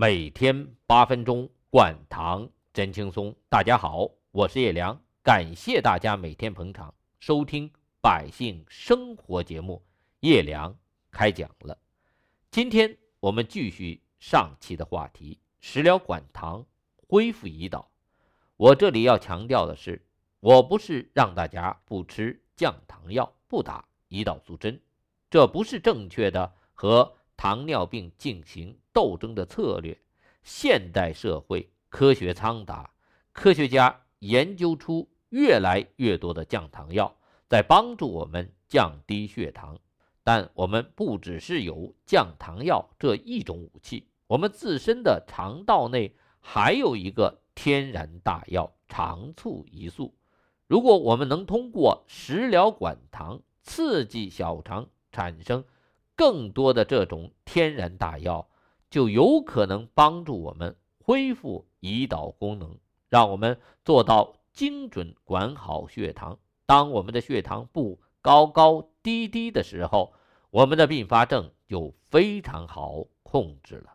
[0.00, 3.34] 每天八分钟，灌糖真轻松。
[3.48, 7.68] 大家好，我是叶良，感谢大家每天捧场收听
[8.00, 9.84] 百姓生活节目。
[10.20, 10.72] 叶良
[11.10, 11.76] 开讲了，
[12.48, 16.64] 今天我们继续上期的话题：食疗管糖，
[17.08, 17.90] 恢复胰岛。
[18.56, 20.06] 我这里要强调的是，
[20.38, 24.80] 我不是让大家不吃降糖药、不打胰岛素针，
[25.28, 28.76] 这不是正确的和糖尿病进行。
[28.92, 29.96] 斗争的策略，
[30.42, 32.90] 现代社会科学苍达，
[33.32, 37.14] 科学家研究出越来越多的降糖药，
[37.46, 39.78] 在帮助我们降低血糖。
[40.24, 50.12] 但我们不只是有降糖药这一种武器，我们自身的肠道内还有一个天然大药——肠促胰素。
[50.66, 55.64] 如果我们能通过食疗管糖刺激小肠产生
[56.18, 58.48] 更多的这种天然大药，
[58.90, 62.76] 就有可能帮助我们恢复胰岛功能，
[63.08, 66.36] 让我们做到精准管好血糖。
[66.66, 70.12] 当我们的血糖不高高低低的时候，
[70.50, 73.94] 我们的并发症就非常好控制了。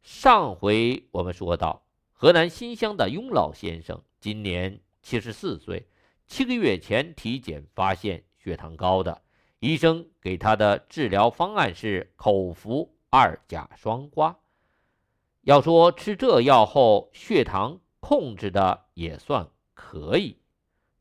[0.00, 1.82] 上回我们说到，
[2.14, 5.86] 河南新乡的雍老先生今年七十四岁，
[6.26, 9.20] 七个月前体检发现血糖高的，
[9.62, 12.92] 医生给他的治疗方案是口服。
[13.10, 14.34] 二甲双胍，
[15.42, 20.38] 要说吃这药后血糖控制的也算可以，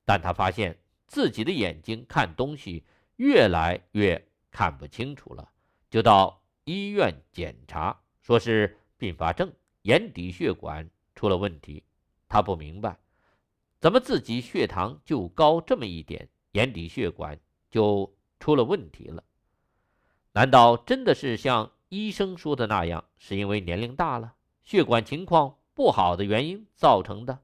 [0.04, 2.84] 但他发现自己的眼睛看东西
[3.16, 5.50] 越来越看不清楚了，
[5.90, 9.52] 就到医院检查，说是并发症，
[9.84, 11.82] 眼底血管出了问题。
[12.28, 13.00] 他不明白，
[13.80, 17.40] 怎么自己血糖就高这么一点，眼底血管
[17.70, 19.24] 就出了问题了？
[20.34, 21.72] 难道真的是像？
[21.94, 27.40] 医生说的那样，是因为年龄大了，血管情况不好的原因造成的。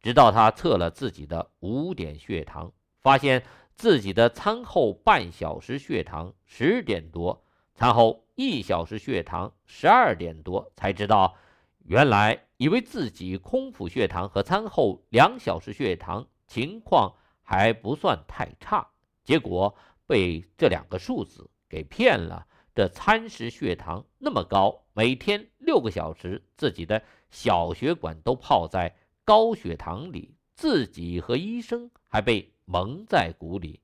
[0.00, 3.44] 直到他测了自己的五点血糖，发现
[3.74, 7.44] 自己的餐后半小时血糖十点多，
[7.74, 11.36] 餐后一小时血糖十二点多，才知道，
[11.84, 17.12] 原来以为自己空腹血糖和餐后两小时血糖情况
[17.42, 18.88] 还不算太差，
[19.24, 19.74] 结果
[20.08, 22.44] 被这两个数字给骗了。
[22.74, 33.80] 这餐时血糖那么高，每天六个小时，自己的小血管都泡在高血糖里，自己和医生还被蒙在鼓里。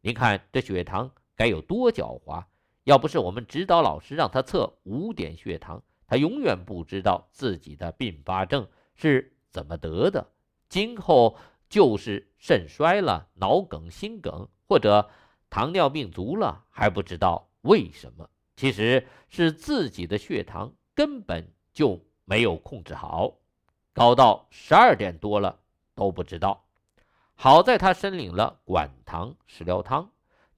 [0.00, 2.44] 您看这血糖该有多狡猾！
[2.84, 10.26] 要不是我们指导老师让他测五点血糖，他永远不知道自己的并发症是怎么得的。
[10.70, 11.36] 今后
[11.68, 15.10] 就是肾衰了、脑梗、心梗，或者
[15.50, 18.28] 糖尿病足了，还不知道为什么。
[18.56, 23.38] 其实是自己的血糖根本就没有控制好，
[23.92, 25.60] 高到十二点多了
[25.94, 26.64] 都不知道。
[27.34, 30.10] 好在他申领了管糖食疗汤，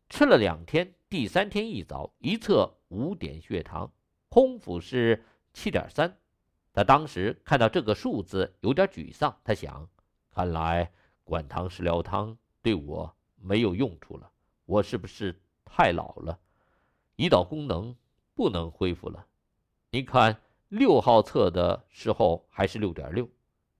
[0.08, 3.92] 吃了两天，第三天一早一测五点血糖，
[4.30, 6.16] 空腹是七点三。
[6.72, 9.86] 他当时看到这个数字有点沮丧，他想：
[10.32, 10.90] 看来
[11.22, 14.30] 管糖食疗汤对我没有用处了，
[14.70, 16.38] 我是不是太老了？
[17.16, 17.96] 胰岛功能
[18.36, 19.26] 不能恢复了。
[19.90, 23.28] 你看，六号测的时候还是六点六，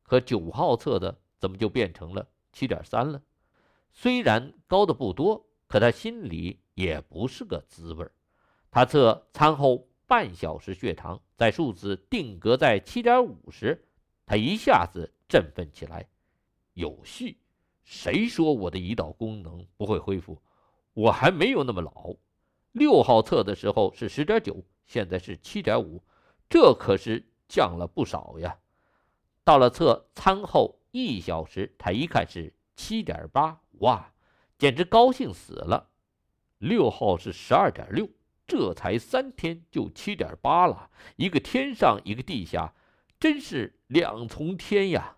[0.02, 3.22] 可九号测的怎么就变成了七点三了？
[3.92, 8.10] 虽然高的不多，可他心里也不是个滋味儿
[8.68, 13.86] 他测餐后半小时血糖，在数字定格在七点五时，
[14.26, 16.08] 他一下子振奋起来。
[16.72, 17.38] 有戏！
[17.84, 20.36] 谁说我的胰岛功能不会恢复？
[20.92, 22.14] 我还没有那么老。
[22.72, 26.02] 六号测的时候是十点九，现在是七点五，
[26.48, 28.58] 这可是降了不少呀。
[29.42, 34.12] 到了测餐后一小时，他一看是七点八，哇，
[34.58, 35.90] 简直高兴死了。
[36.58, 38.08] 六号是十二点六，
[38.46, 42.74] 这才三天就七点八了，一个天上一个地下，
[43.18, 45.16] 真是两重天呀。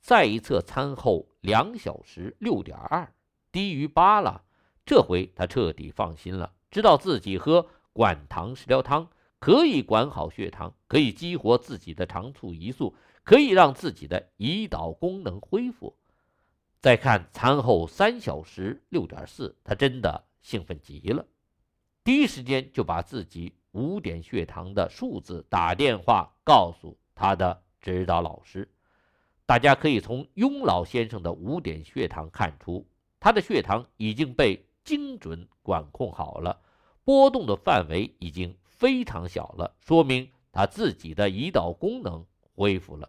[0.00, 3.12] 再一测餐后两小时，六点二，
[3.52, 4.44] 低于八了，
[4.90, 6.52] 这回他彻底放心了。
[6.68, 9.08] 知道自己喝管糖食疗汤
[9.38, 15.96] 可以管好血糖，可以激活自己的肠促胰素，可以让自己的胰岛功能恢复。
[16.80, 21.24] 再看餐后三小时六点四，他真的兴奋极了，
[22.02, 28.68] 第一时间就把自己五点血糖的数字打电话告诉他的指导老师。
[29.46, 32.84] 大家可以从雍老先生的五点血糖看出，
[33.20, 34.66] 他的血糖已经被。
[34.84, 36.60] 精准管控好了，
[37.04, 42.24] 波动的范围已经非常小了，说明他自己的胰岛功能
[42.54, 43.08] 恢复了。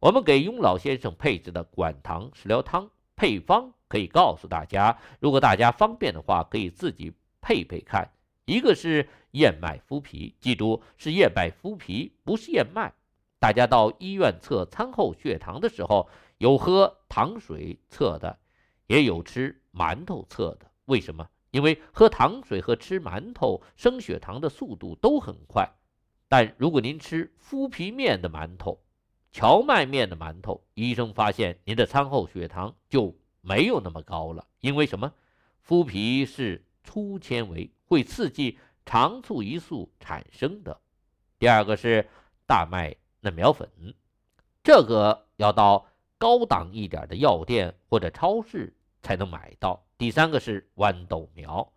[0.00, 8.10] 我们给雍老先生配置的管糖食疗汤配方可以告诉大家，如果大家方便的话，可以自己配配看。
[8.44, 12.92] 一个是燕麦麸皮，记住是燕麦麸皮，不是燕麦。
[13.38, 16.08] 大家到医院测餐后血糖的时候，
[16.38, 18.38] 有喝糖水测的，
[18.86, 20.70] 也有吃馒头测的。
[20.86, 21.28] 为什么？
[21.50, 25.68] 因为喝糖水和吃馒头升血糖的速度都很快。
[26.28, 28.82] 但如果您吃麸皮面的馒头、
[29.32, 34.46] 荞麦面的馒头，医生发现您的餐后血糖就没有那么高了。
[34.60, 35.12] 因为什么？
[35.66, 37.70] 麸皮是粗纤维。
[37.86, 40.80] 会刺激肠促胰素产生的。
[41.38, 42.08] 第二个是
[42.46, 43.68] 大麦嫩苗粉，
[44.64, 45.86] 这个要到
[46.18, 49.84] 高档一点的药店或者超市才能买到。
[50.04, 51.72] 第三个是豌豆苗，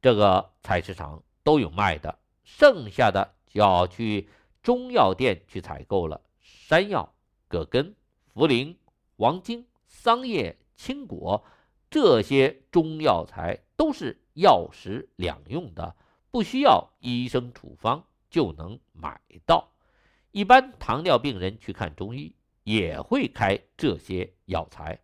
[0.00, 4.28] 这个菜市场都有卖的，剩下的就要去
[4.62, 6.20] 中药店去采购了。
[6.38, 7.12] 山药、
[7.48, 7.96] 葛根、
[8.32, 8.76] 茯苓、
[9.16, 11.44] 黄精、桑叶、青果
[11.90, 14.20] 这些中药材都是。
[14.34, 15.96] 药食两用的，
[16.30, 19.72] 不需要医生处方就能买到。
[20.30, 25.00] 一般糖尿病人去看中医也会开这些药材。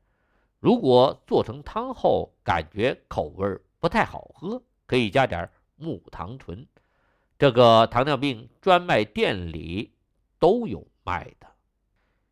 [0.61, 6.67] 如果做成汤后感觉口味不太好喝，可以加点木糖醇。
[7.39, 9.95] 这个糖尿病专卖店里
[10.39, 11.49] 都有卖的。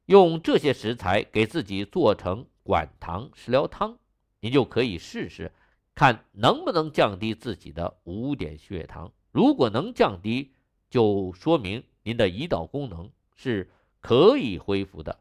[0.04, 3.98] 用这些食材给自己做成管糖食疗汤，
[4.40, 5.50] 您就可以试试。
[5.94, 10.52] 看能不能降低自己的五点血糖，如果能降低，
[10.90, 13.68] 就说明您的胰岛功能是
[14.00, 15.18] 可以恢复的。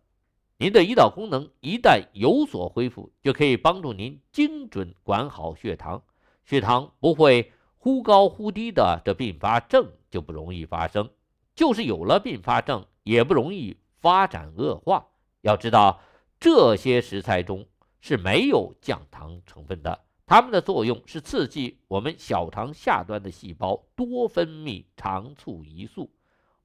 [0.60, 6.02] 您的胰岛功能一旦有所恢复，就可以帮助您精准管好血糖，
[6.46, 11.08] 血糖不会忽高忽低的，这并发症就不容易发生。
[11.54, 15.06] 就是有了并发症，也不容易发展恶化。
[15.42, 16.02] 要知道，
[16.40, 17.64] 这些食材中
[18.02, 20.06] 是没有降糖成分的。
[20.26, 26.12] 它们的作用是刺激我们小肠下端的细胞多分泌肠促胰素。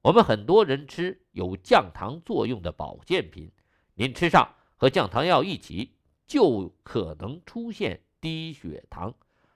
[0.01, 3.51] 我们很多人吃有降糖作用的保健品，
[3.95, 5.93] 您吃上和降糖药一起，
[6.27, 9.13] 就可能出现低血糖，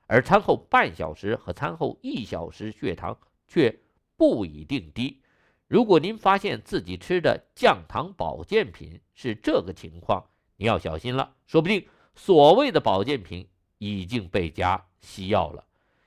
[0.08, 3.18] 而餐后半小时和餐后一小时血糖
[3.48, 3.80] 却
[4.16, 5.22] 不一定低。
[5.68, 10.26] 如果您发现自己吃的降糖保健品是这个情况，
[10.56, 13.48] 你要小心了，说不定所谓的保健品。
[13.80, 15.64] 已经被加西药了。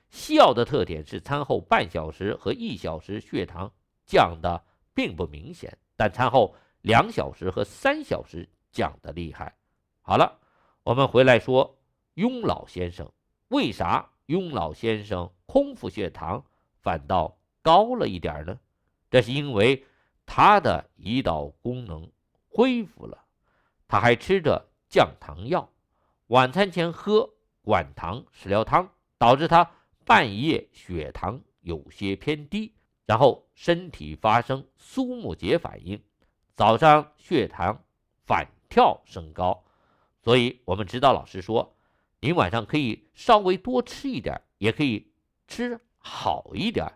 [0.09, 3.71] 西药的特点是餐后半小时和一小时血糖
[4.05, 4.61] 降的
[4.93, 9.55] 并不明显，但餐后两小时和三小时降的厉害。
[10.01, 10.39] 好了，
[10.83, 11.77] 我们回来说
[12.15, 13.11] 雍老先生，
[13.49, 16.43] 为啥雍老先生空腹血糖
[16.81, 18.59] 反倒高了一点呢？
[19.09, 19.85] 这是因为
[20.25, 22.09] 他的胰岛功能
[22.47, 23.23] 恢复了，
[23.87, 25.69] 他还吃着降糖药，
[26.27, 27.29] 晚餐前喝。
[27.63, 28.89] 管糖食疗汤
[29.19, 29.69] 导致他
[30.03, 32.73] 半夜血糖有些偏低，
[33.05, 36.01] 然后身体发生苏木结反应，
[36.61, 37.83] 早上血糖
[38.23, 39.63] 反跳升高。
[40.21, 41.75] 所以，我们指导老师说，
[42.19, 45.11] 您晚上可以稍微多吃一点，也可以
[45.47, 46.87] 吃好一点。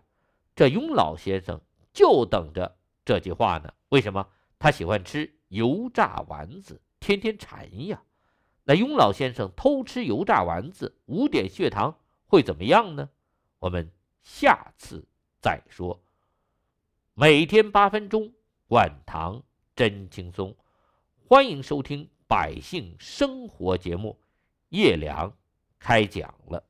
[0.54, 1.60] 这雍老先生
[1.92, 3.74] 就等着这句话呢。
[3.88, 4.28] 为什么？
[4.56, 8.00] 他喜欢吃油炸丸子，天天馋呀。
[8.62, 13.10] 那雍老先生偷吃油炸丸子，五点血糖会怎么样呢？
[13.58, 13.90] 我们
[14.22, 15.04] 下次
[15.40, 16.00] 再说。
[17.14, 18.32] 每天八分钟，
[18.68, 19.42] 管糖
[19.76, 20.56] 真轻松。
[21.28, 24.18] 欢迎收听《百姓生活》节目，
[24.70, 25.30] 叶良
[25.78, 26.65] 开讲了。